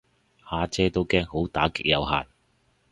[0.51, 2.25] 呀姐都驚好打極有限